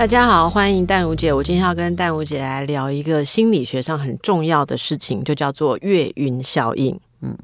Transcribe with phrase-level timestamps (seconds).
[0.00, 1.30] 大家好，欢迎淡如姐。
[1.30, 6.98] 我今天要跟淡如姐来聊一个心理学上很重要的事情，就叫做月晕效应。
[7.20, 7.36] 嗯。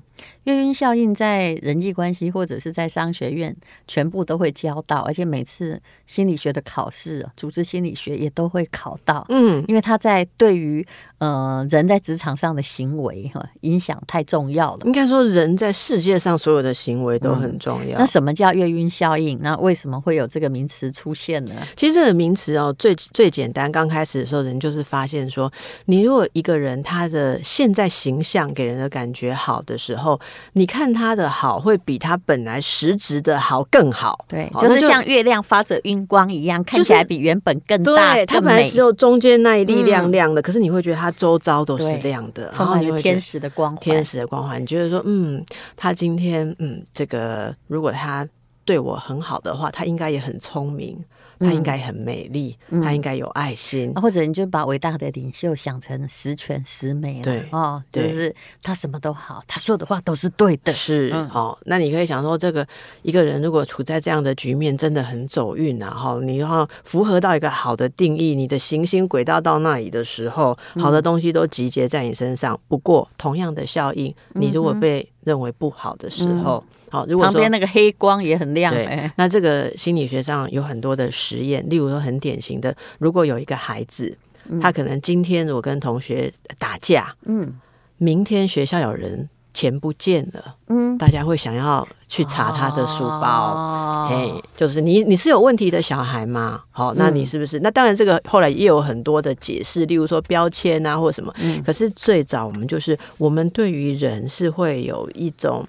[0.46, 3.55] 月晕效应在人际关系或者是在商学院
[3.88, 9.27] 全部都会教到，而且每次心理学的考试，组织心理学也都会考到。
[9.28, 10.86] 嗯，因为它在对于
[11.19, 14.86] 呃人在职场上的行为哈影响太重要了。
[14.86, 17.98] 应该说，人在世界上所有的行为都很重要。
[17.98, 19.36] 嗯，那什么叫月晕效应？
[19.42, 21.55] 那为什么会有这个名词出现呢？
[21.74, 25.52] 其实这个名词哦，最最简单，刚开始的时候，人就是发现说，
[25.86, 30.20] 你如果一个人他的现在形象给人的感觉好的时候。
[30.53, 34.25] 你看他的好，会比他本来实质的好更好。
[34.29, 38.15] 对，就是像月亮发着晕光一样，看起来比原本更大。
[38.15, 43.81] 对，它本来只有中间那一粒亮亮的，可是你会觉得它周遭都是亮的，充满了天使的光环。
[43.81, 45.45] 天使的光环，你觉得说，嗯，
[45.77, 48.27] 他今天，嗯，这个如果他
[48.67, 51.03] 对我很好的话，他应该也很聪明。
[51.39, 61.55] 他应该很美丽，嗯、他应该有爱心，或者你就把伟大的领袖想成十全十美了，对哦，就是他什么都好，他说的话都是对的，是哦。
[61.67, 62.67] 那你可以想说，这个
[63.03, 65.91] 一个人如果处在这样的局面，真的很走运啊！
[65.91, 72.55] 哈，你要符合到一个好的定义，你的行星轨道到那里的时候，好的东西都集结在你身上。
[72.55, 76.64] 嗯、不过，同样的效应，你如果被认为不好的时候。
[76.67, 78.73] 嗯好，如果旁边那个黑光也很亮。
[78.73, 84.17] 对，那这个心理学上有很多的实验，例如说很典型的，如果有一个孩子，
[84.61, 87.59] 他可能今天我跟同学打架，嗯，
[87.98, 96.62] 明天学校有人钱不见了，嗯，大家会想要去查他的书包，嘿，就是你你是有问题的小孩吗？
[96.71, 97.59] 好，那你是不是？
[97.60, 101.34] 那当然，这个后来也有很多的解释，例如说标签啊或者什么。
[101.41, 105.66] 嗯可是最早我们就是我们对于人是会有一种。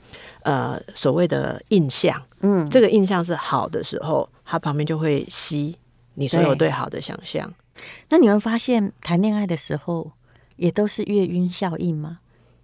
[0.48, 5.76] 呃，所谓的印象，嗯，这个印象是好的时候，它旁边就会吸
[6.14, 7.54] 你所有对好的想象。
[8.08, 10.10] 那你会发现，谈恋爱的时候
[10.56, 12.20] 也都是月晕效应吗？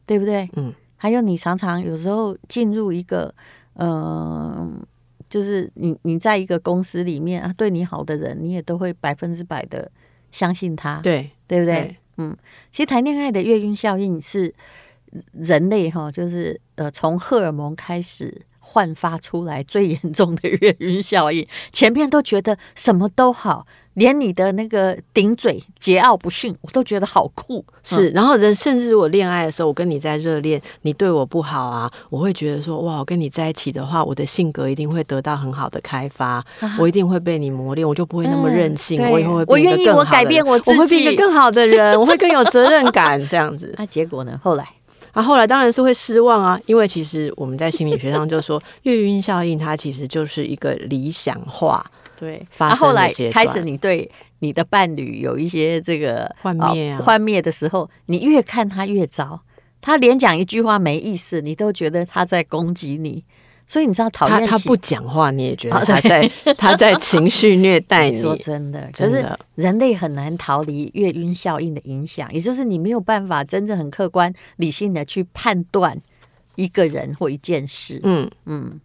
[0.05, 0.49] 对不对？
[0.55, 0.73] 嗯。
[0.95, 3.35] 还有，你常常有时候进入一个，
[3.73, 4.71] 嗯、呃，
[5.27, 9.91] 就是你你在一个公司里面啊，对你好的人，你也都会百分之百的
[10.31, 11.75] 相信他，对，对不对？
[11.75, 12.37] 对嗯。
[12.71, 14.55] 其实谈恋爱的月晕效应是。
[15.33, 21.45] 人类哈，就是呃，从荷尔蒙开始焕发出来最严重的月晕效应。
[21.71, 27.63] 前面都觉得什么都好，连你的那个顶嘴、桀骜不驯，我都觉得好酷。
[27.83, 39.43] 是，然后人甚至如果恋爱的时候，我跟你在热恋，你对我不好啊，我会觉得说，哇，我跟你在一起的话，我的性格一定会得到很好的开发，啊、我一定会被你磨练，我就不会那么任性，嗯、我以后会。
[39.47, 43.75] 我愿意，我改变我自己，我会变一个更好的人，我会更有责任感，这样子。
[43.77, 44.39] 那结果呢？
[44.41, 44.65] 后来。
[45.13, 51.85] 啊，后来当然是会失望啊，因为其实我们在心理学上就说， 月晕效应它其实就是一个理想化
[52.19, 53.33] 对发生的阶段。
[53.33, 54.09] 后来开始你对
[54.39, 59.39] 你的伴侣有一些这个幻灭啊，幻灭的时候，你越看他越糟，
[59.79, 63.23] 他连讲一句话没意思，你都觉得他在攻击你。
[63.65, 68.17] 所以你知道，讨厌他，他不讲话，你也觉得他在 他在情绪虐待你。
[68.21, 69.25] 说真的，可是
[69.55, 75.99] 人类很难逃离月晕效应的影响，也就是你没有办法真正很客观理性的去判断
[76.55, 77.99] 一个人或一件事。
[78.03, 78.79] 嗯嗯，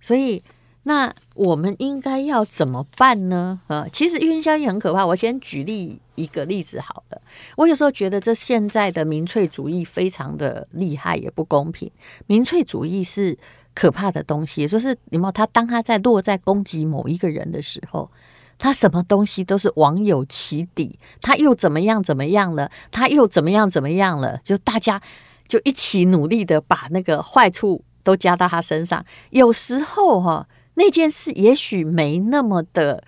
[0.00, 0.42] 所以
[0.84, 3.60] 那我们应该要怎么办呢？
[3.68, 5.06] 呃，其实月晕效应很可怕。
[5.06, 7.22] 我先举例一个例子好了。
[7.56, 11.88] 我有时候觉得这现在的民粹主义非常的厉害，也不公平。
[12.26, 13.38] 民粹主义是。
[13.74, 18.10] 可怕的东西，就是你们他当他在落在攻击某一个人的时候，
[18.58, 25.00] 他什么东西都是网友起底，他又怎么样怎么样了，他又怎么样怎么样了，就大家
[25.48, 29.04] 就一起努力的把那个坏处都加到他身上。
[29.30, 33.02] 有时候哈，那件事也许没那么的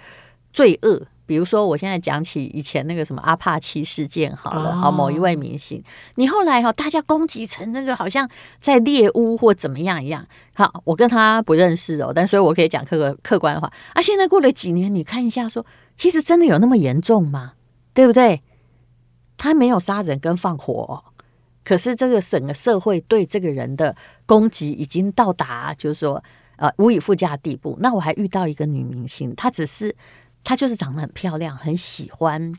[0.53, 1.06] 罪恶。
[1.26, 4.94] 比如说，我现在讲起以前那个什么阿帕奇事件好了，好、oh.
[4.94, 5.82] 某一位明星，
[6.17, 8.29] 你后来哈大家攻击成那个好像
[8.61, 10.26] 在猎巫或怎么样一样。
[10.53, 14.03] 好，我跟他不认识哦，但所以我可以讲客观客观的话啊。
[14.03, 15.67] 现在过了几年，你看一下说，说
[15.97, 17.53] 其实真的有那么严重吗？
[17.94, 18.43] 对不对？
[19.38, 21.03] 他没有杀人跟放火，哦，
[21.65, 23.97] 可是这个整个社会对这个人的
[24.27, 26.23] 攻击已经到达就是说
[26.56, 27.79] 呃无以复加的地步。
[27.81, 29.97] 那我还遇到一个女明星，她只是。
[30.44, 32.55] 她就是长得很漂亮，很喜欢，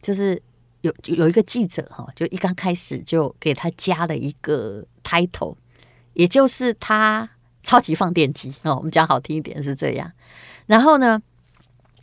[0.00, 0.42] 就是
[0.80, 5.54] 有有一个记者哈，就一刚开始就给她加了一个 title，
[6.14, 7.28] 也就是她
[7.62, 8.74] 超级放电机哦。
[8.76, 10.10] 我们讲好听一点是这样。
[10.66, 11.22] 然后呢，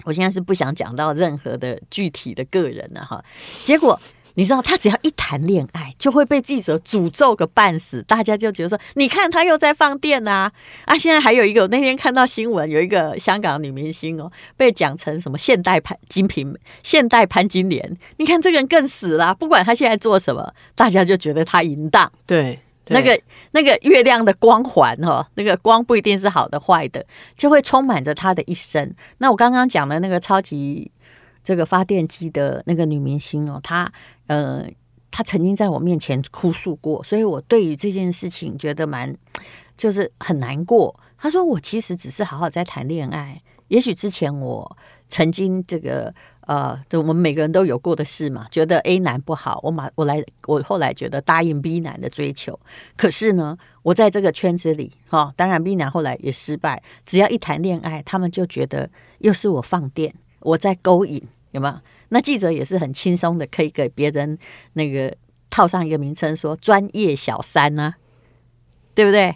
[0.03, 3.25] 我现在是不想讲到任何的具体的个人了哈。
[3.65, 4.00] 结果。
[4.36, 8.02] 你知道他只要一谈恋爱，就会被记者诅咒个半死。
[8.04, 10.52] 大家就觉得说，你看他又在放电啊！
[10.86, 17.98] 啊，现在还有一个，我那天看到新闻，有一个香港女明星哦，被讲成什么现代潘金瓶、现代潘金莲。
[18.18, 22.12] 你看这个人更死了，不管他现在做什么，大家就觉得他淫荡。
[22.26, 23.20] 对，那个
[23.52, 27.06] 那个月亮的光环哈，那个光不一定是好的坏的，
[27.36, 28.94] 就会充满着他的一生。
[29.18, 30.92] 那我刚刚讲的那个超级。
[31.50, 33.92] 这个发电机的那个女明星哦，她
[34.28, 34.63] 呃，
[35.10, 39.18] 她曾经在我面前哭诉过，所以我对于这件事情觉得蛮
[39.75, 40.96] 就是很难过。
[41.18, 52.60] 她说我其实只是好好在谈恋爱，也许之前我曾经这个呃，我们每个人都有过的事嘛，觉得 A 男不好，我马我来我后来觉得答应 B 男的追求，
[52.95, 58.88] 可是呢，我在这个圈子里哈、哦，当然 B 男后来也失败，只要一谈恋爱，他们就觉得
[59.18, 60.13] 又是我放电。
[60.42, 61.75] 我在勾引，有没有？
[62.10, 64.38] 那记者也是很轻松的，可以给别人
[64.74, 65.16] 那个
[65.50, 67.96] 套上一个名称，说专业小三啊，
[68.94, 69.36] 对不对？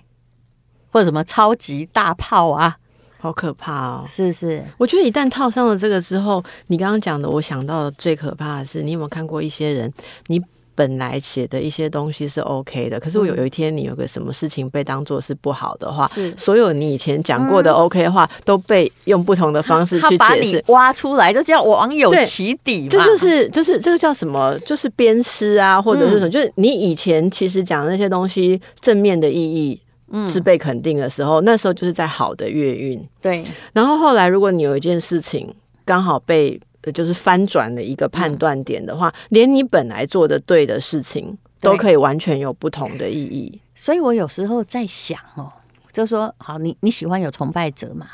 [0.91, 2.77] 或者什么超级大炮啊，
[3.19, 4.05] 好可怕哦！
[4.07, 9.93] 是是，我觉得一旦套上了这个之后，你刚刚讲的，我想到的最可怕的是，你有没有看过一些人？
[10.27, 10.41] 你。
[10.75, 22.87] 本来写的一些东西是 OK 的，可是我有有一天你有个什么事情被当做是不好的话，是所有你以前讲过的 OK 的话都被用不同的方式去解释，挖出来，就叫网友起底嘛。
[22.89, 24.57] 这就是就是这个叫什么？
[24.65, 26.29] 就是鞭尸啊，或者是什么？
[26.29, 29.79] 就是你以前其实讲那些东西正面的意义
[30.27, 33.07] 是被肯定的时候，那时候就是在好的月运。
[33.21, 33.43] 对，
[33.73, 35.53] 然后后来如果你有一件事情
[35.85, 36.59] 刚好被。
[36.91, 43.61] 就是翻转的一个判断点的话，嗯，连你本来做的对的事情都可以完全有不同的意义。
[43.75, 45.51] 所以我有时候在想哦，
[45.91, 48.07] 就说好，你你喜欢有崇拜者嘛？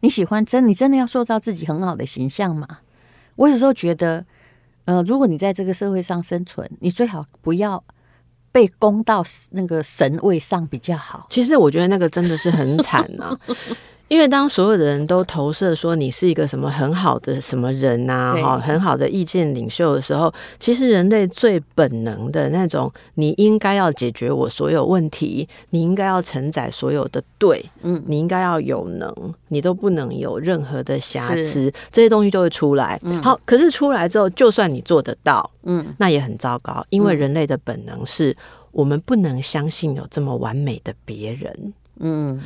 [0.00, 2.66] 你喜欢真你真的要塑造自己很好的形象嘛？
[3.36, 4.24] 我有时候觉得，
[4.84, 7.82] 呃，如果你在这个社会上生存，你最好不要
[8.52, 11.26] 被供到那个神位上比较好。
[11.30, 13.36] 其实我觉得那个真的是很惨啊。
[14.14, 29.12] 因为当所有的人都投射说你是一个什么很好的什么人呐，哈，很好的意见领袖的时候，其实人类最本能的那种，你应该要解决我所有问题，你应该要承载所有的对，嗯，你应该要有能，
[29.48, 33.00] 你都不能有任何的瑕疵，这些东西就会出来。
[33.20, 38.36] 好，可是出来之后，就算你做得到，嗯，那也很糟糕，因为人类的本能是
[38.70, 42.40] 我们不能相信有这么完美的别人，嗯。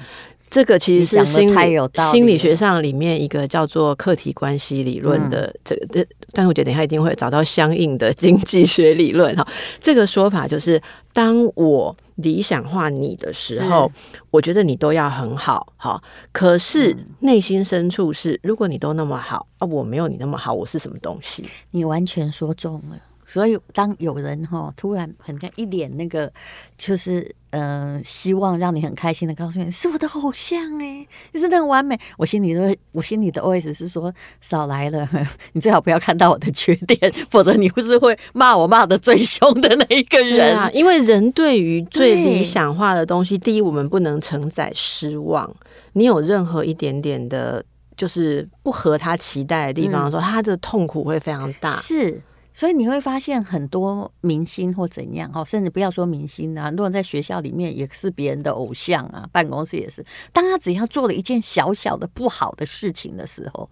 [0.51, 1.79] 这个其实是心理
[2.11, 9.47] 心理学上里面一个叫做客体关系理论的这个，但是我觉得等一下一定会找到相应的经济学理论哈。
[9.81, 10.81] 这个说法就是，
[11.13, 13.91] 当我理想化你的时候，
[14.31, 16.03] 我觉得你都要很好，哈。
[16.33, 21.45] 可是内心深处是，如果你都那么好啊，我没有你那么好，我是什么东西？
[21.73, 22.97] 你完全说中了。
[23.31, 26.33] 所以，当有人哈突然很一脸那个，
[26.79, 27.21] 就是
[27.51, 31.99] 嗯、呃，希望让你很开心的告诉你是我的偶像哎，你真的很完美。
[32.17, 34.11] 我心里都，我心里的 OS 是说
[34.41, 35.07] 少来了，
[35.53, 40.71] 你最好不要看到我的缺点，否则你不是会骂我骂的最凶的那一个人啊。
[40.73, 45.55] 因为人对于最理想化的东西，第一，我们不能承载失望。
[45.93, 47.63] 你有任何一点点的，
[47.95, 51.75] 就是不合他期待的地方的时候，说、嗯、他的痛苦会非常大。
[51.75, 52.23] 是。
[52.59, 60.05] 所以你会发现很多明星或怎样哈，甚至不要说明星啊，很多人在学校里面也是别人的偶像啊，办公室也是。
[60.33, 63.71] 当他只要做了一件小小的不好的事情的时候，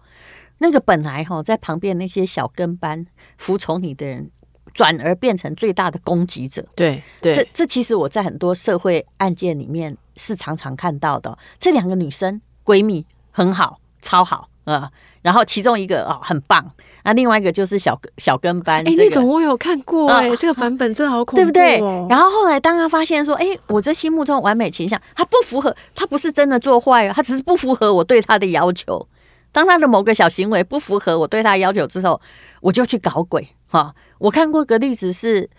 [0.59, 3.05] 那个本来哈在旁边那些小跟班
[3.37, 4.31] 服从你的人，
[4.73, 6.65] 转而变成最大的攻击者。
[6.73, 11.37] 对对，这这其实我在很多社会案件里面是常常看到的。
[11.59, 14.89] 这两个女生闺蜜很好，超好啊。
[15.27, 16.65] 然后其中一个哦很棒，
[17.03, 18.77] 那另外一个就是小小跟班。
[18.87, 21.79] 哎、欸，那种我有看过哎、这个版本真的好恐怖、哦，对不对？
[22.07, 29.05] 然后后来当他发现说，哎，我这心目中完美形象，他不符合，他不是真的做坏，他只是不符合我对他的要求。
[29.51, 32.21] 当他的某个小行为不符合我对他的要求之后，
[32.61, 33.95] 我就去搞鬼哈、哦。
[34.19, 35.49] 我看过个例子是，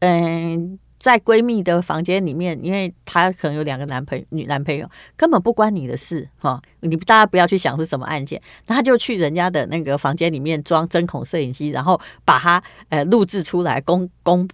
[0.00, 0.78] 嗯。
[1.04, 6.58] 在闺蜜的房间里面，因为她可能有两个男朋友、女男朋友，根本不关你的事哈。
[6.80, 14.48] 你大家不要去想是什么案件，她就去人家的那个房间里面装针孔摄影机，然后把它呃录制出来公公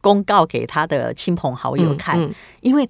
[0.00, 2.16] 公告给她的亲朋好友看。
[2.20, 2.88] 嗯嗯、因为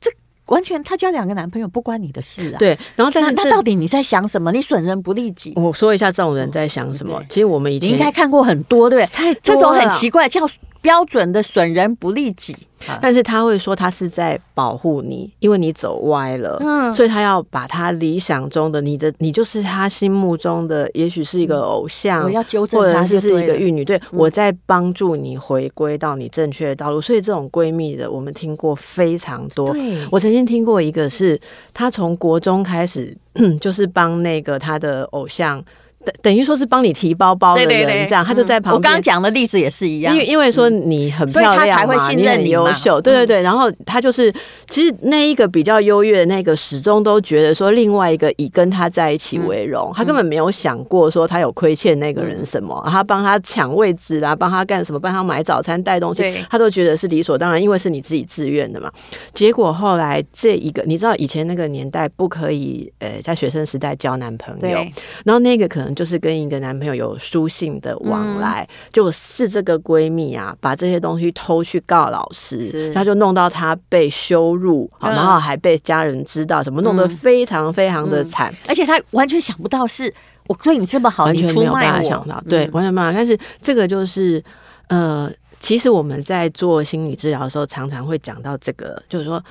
[0.00, 0.10] 这
[0.46, 2.58] 完全她交两个男朋友不关你的事啊。
[2.58, 4.50] 对，然后但是那到底你在想什么？
[4.50, 5.52] 你损人不利己。
[5.54, 7.18] 我说一下这种人在想什么。
[7.18, 9.14] 哦、其实我们以前应该看过很多，对不对？
[9.14, 10.40] 太这种很奇怪叫。
[10.80, 12.56] 标准的损人不利己，
[13.02, 27.00] 但是他会说他是在保护你，因为你走歪了，嗯，所以他要把他理想中的你的你就是他心目中的，也许是一个偶像，我要纠正他，或者是一个玉女，对，我在帮助你回归到你正确的道路。
[27.00, 29.76] 所以这种闺蜜的，我们听过非常多。
[30.10, 31.38] 我曾经听过一个是，
[31.74, 33.14] 他从国中开始
[33.60, 35.62] 就是帮那个他的偶像。
[36.02, 38.74] 等等于说是帮你提包包的人，这样他就在旁边。
[38.74, 43.42] 我刚刚讲的例子也是一样，因为因为说你很漂亮嘛，所以他才会信任你，你很优秀，对对对。
[43.42, 44.32] 然后他就是，
[44.70, 58.90] 其实那一个比较优越的那个，始终都觉得说另外一个以跟他在一起为荣，他根本没有想过说他有亏欠那个人什么，他帮他抢位置啦，帮他干什么，帮他买早餐带东西，他都觉得是理所当然，因为是你自己自愿的嘛。
[59.34, 64.78] 结果后来这一个，你知道以前那个年代不可以，呃，在学生时代交男朋友，
[65.26, 65.89] 然后那个可能。
[65.94, 80.12] 就是跟一个男朋友有书信的往来，就是这个闺蜜啊，把这些东西偷去告老师，她就弄到她被羞辱，然后还被家人知道，怎么弄得非常非常的惨，而且她完全想不到是
[80.46, 83.12] 我对你这么好，完全没有办法想到，对，完全没有办法。
[83.12, 84.42] 但是这个就是
[84.88, 85.30] 呃，
[85.60, 89.42] 其实我们在做心理治疗的时候，常常会讲到这个，就是说，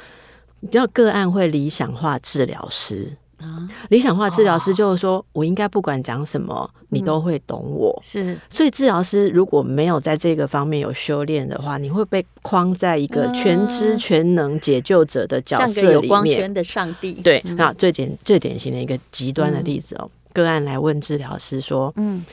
[0.60, 3.16] 你知道个案会理想化治疗师。
[3.90, 7.98] 理想化治疗师就是说，我应该不管讲什么，你都会懂我。
[8.04, 15.76] 是，所以治疗师如果没有在这个方面有修炼的话，你会被框在一个全知全能解救者的角色里面。
[15.76, 17.14] 像个有光圈的上帝。
[17.14, 22.26] 对，那最简最典型的一个极端的例子哦，个案来问治疗师说：“嗯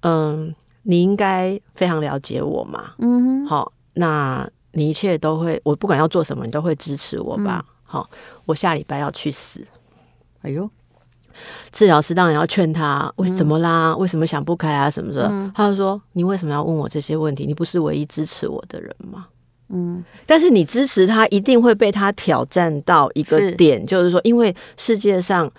[0.00, 2.92] 嗯，你应该非常了解我嘛？
[2.98, 7.64] 嗯，好，那你一切都会，我不管要做什么，你都会支持我吧？
[7.84, 8.08] 好，
[8.46, 9.60] 我下礼拜要去死。”
[10.44, 10.70] 哎呦，
[11.72, 13.92] 治疗师当然要劝他，为什么啦？
[13.92, 14.88] 嗯、为什么想不开啊？
[14.88, 15.26] 什么的？
[15.28, 17.44] 嗯、他就说：“你为什么要问我这些问题？
[17.44, 19.26] 你不是唯一支持我的人吗？”
[19.70, 25.50] 嗯，但是你支持他，一定会被他挑战到一个点，是就是说，因为世界上。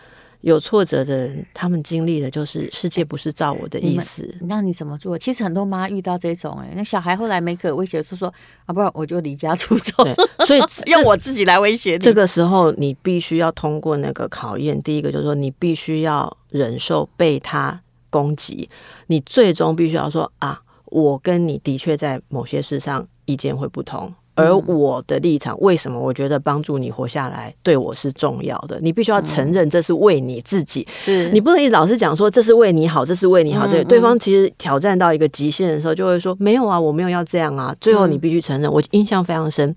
[0.46, 4.32] 有挫折的人，他们经历的就是世界不是照我的意思。
[4.42, 5.18] 那你怎么做？
[5.18, 8.32] 其实很多妈遇到这种、欸，哎，那小孩后来没可威胁，是说
[8.68, 10.06] 啊，不然我就离家出走。
[10.46, 11.98] 所以 用我自己来威胁你。
[11.98, 14.80] 这个时候，你必须要通过那个考验。
[14.84, 18.70] 第一个就是说，你必须要忍受被他攻击。
[19.08, 24.14] 你最终必须要说啊，我跟你的确在某些事上意见会不同。
[24.36, 28.78] 而我的立场，为什么我觉得帮助你活下来对我是重要的？
[28.82, 33.66] 你必须要承认这是为你自己，是你不能一老是讲说这是为你好，这是为你好。
[33.66, 37.74] 这对方其实挑战到一个极限的时候，就会说没有啊，我没有要这样啊。
[37.80, 39.74] 最后你必须承认，我印象非常深，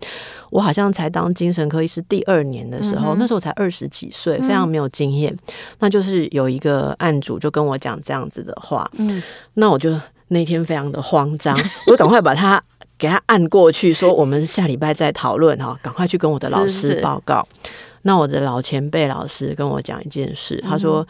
[0.50, 5.34] 我好像才当精神科医师第二年的时候，那时候才二十几岁，非常没有经验。
[5.78, 9.22] 那就是有一个案主就跟我讲这样子的话，嗯，
[9.54, 9.94] 那我就
[10.28, 12.60] 那天非常的慌张， 我赶快把他。
[12.98, 17.46] 给他按过去，说我们下礼拜再讨论哈，赶快去跟我的老师报告。
[17.62, 21.06] 是是，那我的老前辈老师跟我讲一件事，他说。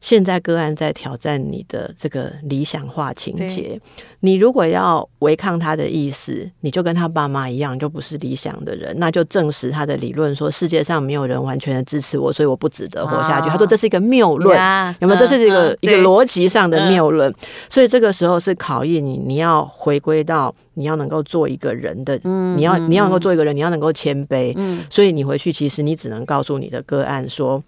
[0.00, 3.80] 现在个案在挑战你的这个理想化情节，
[4.20, 13.48] 你如果要违抗他的意思，你就跟他爸妈一样，就不是理想的人，那就证实他的理论，说世界上没有人完全的支持我，所以我不值得活下去。
[13.48, 14.56] 他说这是一个谬论，
[15.00, 15.18] 有没有？
[15.18, 17.34] 这是一个一个逻辑上的谬论。
[17.68, 22.16] 所以这个时候是考验你，你要回归到你要能够做一个人的，
[22.56, 24.56] 你要你要能够做一个人，你要能够谦卑。
[24.88, 27.60] 所以你回去，其实你只能告诉你的个案说。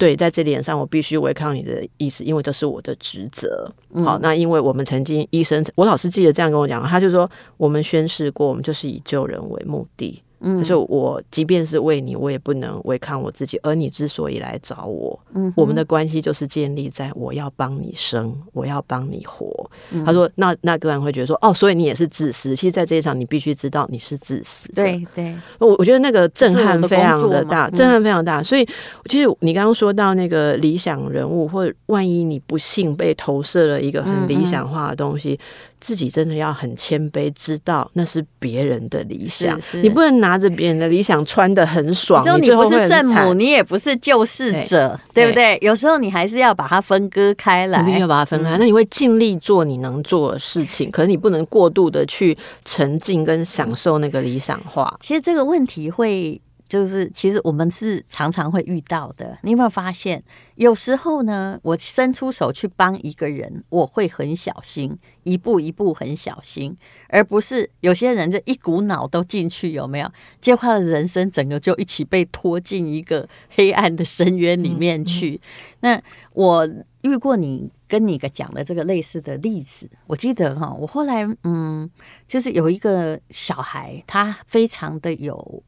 [0.00, 3.70] 对，在这点上，我必须违抗你的意思，因为这是我的职责。
[4.02, 10.22] 好，那因为我们曾经医生，我老师记得这样跟我讲，他就说，我们宣誓过，我们就是以救人为目的。
[10.40, 13.58] 嗯，所以我即便是为你，我也不能违抗我自己。
[13.62, 19.70] 而你之所以来找我，嗯，我们的关系就是建立在我要帮你生，我要帮你活。
[19.90, 22.56] 嗯、他说，那那个人会觉得说，哦，所以你也是自私。
[22.56, 24.82] 其实，在这一场，你必须知道你是自私的。
[24.82, 28.42] 对对，我我觉得那个震撼非常的大，震撼非常大。
[28.42, 28.66] 所以，
[29.10, 35.34] 其实你刚刚说到那个理想人物，或者万一你不幸被投射了一个很理想化的东西。
[35.34, 35.38] 嗯
[35.80, 42.22] 自己真的要很谦卑，知道那是别人的理想，是是你不能拿着别人的理想穿的很爽。
[42.40, 45.58] 你不是圣母，你也不是救世者，对，对不对？
[45.62, 48.56] 有时候你还是要把它分割开来，你要把它分开。
[48.56, 54.96] 嗯、那你会尽力做你能做的事情， 可是你不能过度的去沉浸跟享受那个理想化。
[55.00, 56.40] 其实这个问题会。
[56.70, 59.36] 就是其实我们是常常会遇到的。
[59.42, 60.22] 你有没有发现，
[60.54, 66.76] 有时候呢，我伸出手去帮一个人，我会很小心，一步一步很小心，
[67.08, 70.08] 而不是有些人就一股脑都进去，有没有？
[70.40, 75.40] 结果他的人生整个就一起被拖进一个黑暗的深渊里面去。
[75.80, 81.90] 嗯、那我遇过你跟你个讲的这个类似的例子，我记得哈，我后来嗯，
[82.28, 85.64] 就是有一个小孩，他非常的有。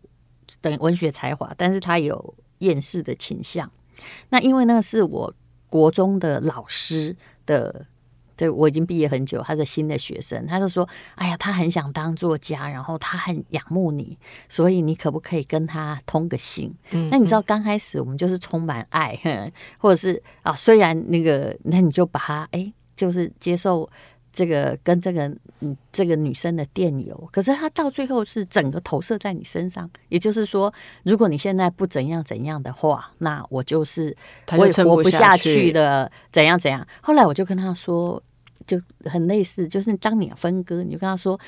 [0.62, 3.70] 等文学才华，但是他有厌世的倾向。
[4.30, 5.34] 那因为那个是我
[5.68, 7.14] 国中的老师
[7.44, 7.84] 的，
[8.34, 14.16] 对，我已经毕业很久，他的新的学生，他就说：“哎呀，他很想当作家，然后他很仰慕你，
[14.48, 19.18] 所以你可不可以跟他通个信？”嗯，那你知道刚开始我们就是充满爱，
[19.78, 23.88] 或者是啊，虽然那个，那你就把他哎，就是接受。
[24.32, 25.28] 这个跟这个
[25.60, 29.88] 嗯，这个女生的电邮，可是她到最后是整个投射在你身上。
[30.08, 30.72] 也就是说，
[31.02, 34.16] 如果你现在不怎样怎样的话，那我就是
[34.56, 36.86] 我也活不下去的，怎样怎样。
[37.02, 38.20] 后来我就跟他说，
[38.66, 41.38] 就很类似，就是当你分割，你就跟他说，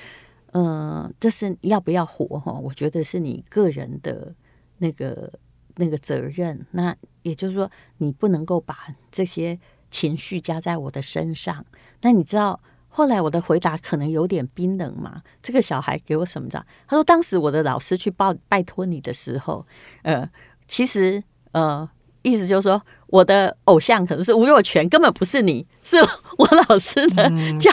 [0.52, 2.52] 嗯、呃，这是要不要活哈？
[2.52, 4.34] 我觉得是你个人的
[4.76, 5.32] 那个
[5.76, 6.66] 那个责任。
[6.72, 9.58] 那也就是说，你不能够把这些
[9.90, 11.64] 情绪加在我的身上。
[12.02, 12.60] 那你知道？
[12.96, 15.20] 后来我的回答可能有点冰冷嘛？
[15.42, 16.64] 这个小孩给我什么着？
[16.86, 19.66] 他说：“当时我的老师去报拜托你的时候，
[20.02, 20.30] 呃，
[20.68, 21.20] 其实
[21.50, 21.90] 呃，
[22.22, 22.80] 意思就是说。”
[23.14, 25.96] 我的偶像可能是吴若权，根本不是你，是
[26.36, 27.30] 我老师的，
[27.60, 27.70] 叫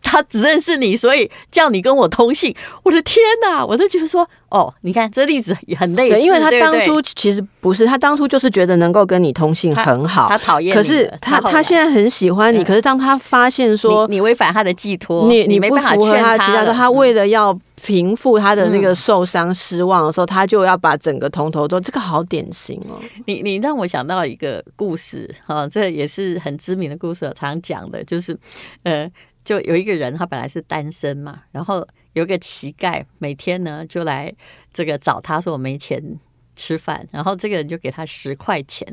[0.00, 2.54] 他只认识你，所以叫你跟我通信。
[2.84, 3.66] 我的天哪！
[3.66, 17.58] 我就觉得说，哦，你看这例子也很类似，因为他当初其实不是，他当初就是觉得能够跟你通信很好，他讨厌，可是他他现在很喜欢你，可是当他发现说你违反他的寄托，你你没办法劝他，他为了要。
[17.84, 22.98] 平复他的那个受伤、失望的时候，嗯、他就要把整个铜头都这个好典型哦。
[23.26, 28.34] 你你让我想到一个故事哈，这也是很知名的故事，我常讲的，就是
[28.84, 29.10] 呃，
[29.44, 34.32] 就有一个人，他本来是单身嘛，然后有个乞丐每天呢就来
[34.72, 36.02] 这个找他说我没钱。
[36.54, 38.86] 吃饭，然后这个人就给他十块钱，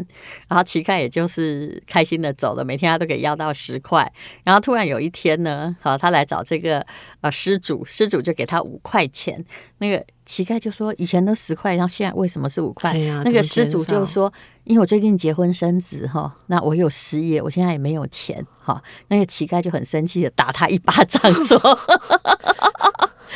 [0.47, 4.11] 然后乞丐也就是开心的走了，每天他都给要到十块，
[4.43, 6.85] 然后突然有一天呢，好，他来找这个
[7.21, 9.43] 呃施主，施主就给他五块钱，
[9.77, 12.93] 那个乞丐就说以前都十块，然后现在为什么是五块？
[13.23, 14.31] 那个施主就说，
[14.63, 21.59] 因为我最近结婚生子哈，那我有失业，我现在也没有钱哈，那个乞丐就很生气的打他一巴掌说。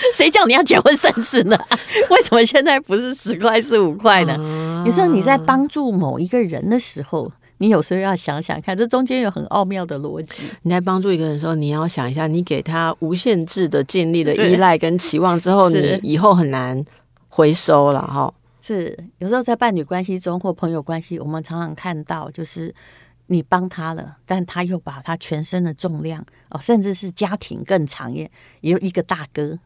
[0.14, 1.58] 谁叫你要结婚生子呢？
[2.10, 4.84] 为什么现在不是十块是五块呢？
[4.86, 10.44] 你说你在帮助某一个人的时候，你有时候要想想看，这中间有很奥妙的逻辑。
[10.64, 16.84] 你在帮助一个人的时候，你要想一下，你给他无限制的建立了依赖跟期望之后，你以后很难
[17.30, 18.34] 回收了哈。
[18.62, 22.74] 是有时候在伴侣关系中或朋友关系，我们常常看到，就是
[23.28, 28.30] 你帮他了，但他又把他全身的重量哦，甚至是家庭更长远，
[28.62, 29.58] 也有一个大哥。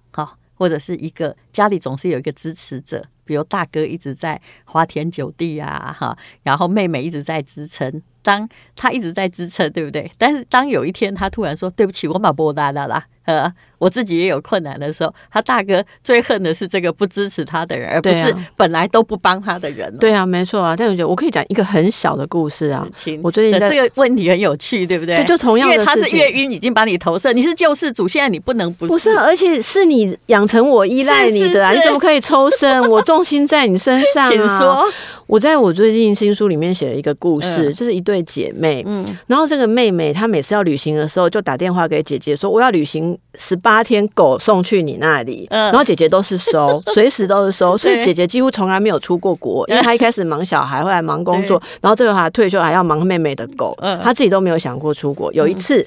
[0.59, 10.09] 或者是一个家里总是有一个支持者，比如大哥一直在花天酒地啊，哈，然后妹妹一直在支撑，当他一直在支撑，对不对？
[10.17, 19.95] 但是当有一天他突然说：“对不起，我马波达啦啦。”呃，我自己也有困难的时候，他大哥最恨的是这个不支持他的人，而不是本来都不帮他的人。
[19.99, 20.75] 对啊，没错啊。
[20.75, 22.87] 但我觉得我可以讲一个很小的故事啊。
[23.21, 25.17] 我最近这个问题很有趣，对不对？
[25.17, 28.93] 对，就同样的，因为他是月晕已经把你投射，你是救世主，现在你不能不是。
[28.93, 32.81] 不是，而且是你养成我依赖你的啊，是是是，你怎么可以抽身？
[32.89, 34.29] 我重心在你身上啊。
[34.33, 34.91] 请说。
[35.27, 38.83] 我在我最近新书里面写了一个故事，就是一对姐妹。
[38.87, 55.31] 嗯，然后这个妹妹她每次要旅行的时候，就打电话给姐姐说：“我要旅行十八天，狗送去你那里。”然后姐姐都是收，随时都是收，所以姐姐几乎从来没有出过国，因为她一开始忙小孩，后来忙工作，然后最后还退休还要忙妹妹的狗，她自己都没有想过出国。
[55.33, 55.85] 有一次，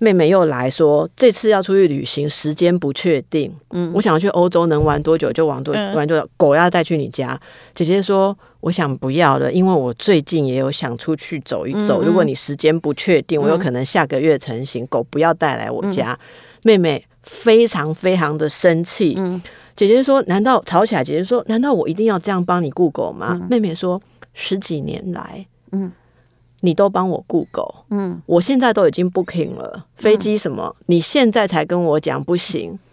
[0.00, 3.54] 妹妹又来说，这次要出去旅行，时间不确定。
[3.70, 6.28] 嗯，我想要去欧洲，能玩多久就玩多玩多久。
[6.36, 7.40] 狗要带去你家，
[7.74, 8.36] 姐姐说。
[8.60, 12.02] 我想不要了，因为我最近也有想出去走一走。
[12.02, 14.84] 嗯嗯，如果你时间不确定，我有可能下个月成型。
[14.84, 16.12] 嗯、狗不要带来我家。
[16.12, 16.18] 嗯、
[16.64, 19.14] 妹妹非常非常的生气。
[19.16, 19.40] 嗯、
[19.74, 23.98] 姐姐说：“难道吵起来？”姐姐说：“难道我一定要这样帮你顾狗吗？”嗯、妹妹说
[24.34, 25.90] ：“十几年来，嗯，
[26.60, 32.78] 你都帮我雇狗，嗯，我现在都已经 booking 了飞机什么，嗯、你现在才跟我讲不行。”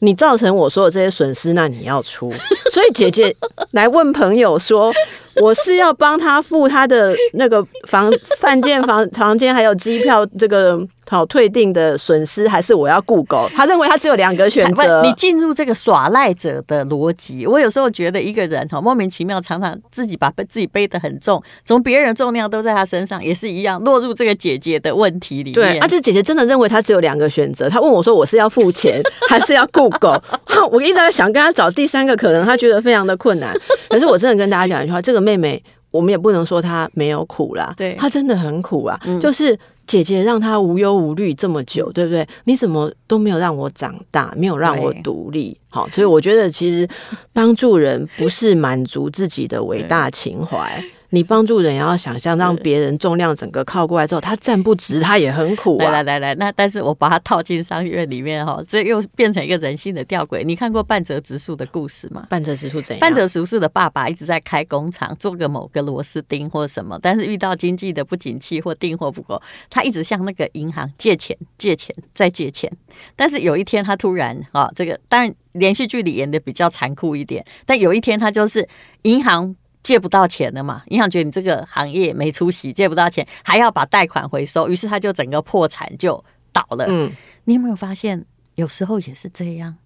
[0.00, 2.30] 你造成我说的这些损失，那你要出。
[2.72, 3.34] 所以姐姐
[3.72, 4.92] 来问朋友说
[5.40, 10.86] ：“我是要帮他付他的那个房 饭店房房间还有机票这个。
[11.06, 13.48] 好退订的损失，还是我要雇狗？
[13.54, 15.00] 他认为他只有两个选择。
[15.02, 25.52] 你进入这个耍赖者的逻辑，我有时候觉得一个人哈莫名其妙，常常自己把自己背得很重，从别人重量都在他身上，也是一样落入这个姐姐的问题里面。
[25.52, 27.68] 对，而且姐姐真的认为他只有两个选择。
[27.68, 30.20] 他问我说：“我是要付钱，还是要雇狗？”
[30.72, 33.54] 我一直在想跟他找第三个可能，他觉得非常的困难。
[33.88, 35.60] 可是我真的跟大家讲一句话：这个妹妹，
[35.90, 39.58] 我们也不能说她没有苦啦，对，她真的很苦啊，嗯、就是。
[39.86, 42.26] 姐姐让她无忧无虑这么久，对不对？
[42.44, 46.88] 你怎么都没有让我长大，没有让我独立，好，所以我觉得其实
[47.34, 50.82] 帮助人不是满足自己的伟大情怀。
[51.14, 55.84] 你帮助人也要想象，让别人重量整个靠过来之后，他站不直，他也很苦啊。
[55.84, 60.42] 来来来来，那但是我把它套进商学院里面哈，这又变成一个人性的吊诡。
[60.42, 62.26] 你看过半泽直树的故事吗？
[62.28, 63.00] 半泽直树怎样？
[63.00, 72.68] 半泽直树的爸爸一直在开工厂，做个某个螺丝钉或什么，但是遇到经济的不景气或订货不够，他一直向那个银行借钱、借钱再借钱。
[73.14, 78.68] 但是有一天他突然啊，这个当然连续剧里演的比较残酷一点，但有一天他就是
[79.02, 79.54] 银行。
[79.84, 80.82] 借不到钱了嘛？
[80.88, 86.86] 银行觉得你这个行业没出息，借不到钱，还要把贷款回收，于是他就整个破产就倒了。
[86.88, 87.12] 嗯，
[87.44, 89.76] 你有没有发现，有时候也是这样，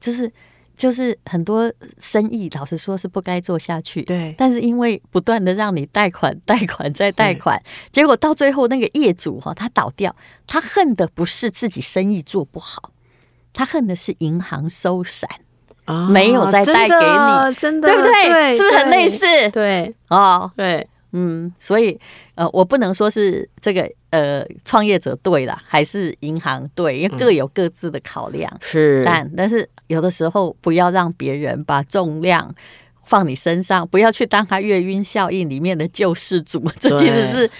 [0.00, 0.32] 就是
[0.76, 4.02] 就是很多生意，老实说是不该做下去。
[4.02, 7.60] 对，但是因为不断的让你贷款、 贷款再贷款，
[7.90, 10.14] 结果到最后那个业主哈，他倒掉，
[10.46, 12.92] 他恨的不是自己生意做不好，
[13.52, 15.02] 他恨的是银行收
[15.90, 16.10] 散。
[16.10, 18.28] 没有再带给你，真的，对不对？
[18.28, 19.24] 对，是不是很类似？
[19.50, 21.98] 对，哦，对，嗯，所以
[22.34, 28.50] 呃，我不能说是这个呃创业者对了，还是银行对，因为各有各自的考量。
[28.60, 32.54] 是，但但是有的时候不要让别人把重量
[33.04, 37.50] 放你身上，不要去当他月晕效应里面的救世主，这其实是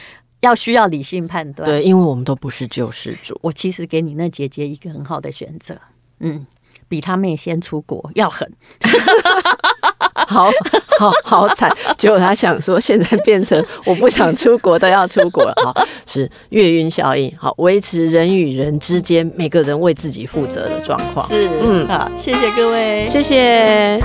[0.40, 1.68] 要需要理性判断。
[1.68, 3.38] 对，因为我们都不是救世主。
[3.42, 5.76] 我其实给你那姐姐一个很好的选择，
[6.20, 6.46] 嗯。
[6.88, 8.50] 比他妹先出国要狠，
[10.26, 10.50] 好
[10.98, 11.70] 好好惨！
[11.96, 15.52] 结果他想说，现在变成我不想出国都要出国了。
[15.64, 15.72] 啊，
[16.06, 17.32] 是月晕效应。
[17.38, 21.26] 好，维持人与人之间每个人为自己负责的状况。
[21.26, 23.98] 是，嗯，好，谢谢各位，谢谢。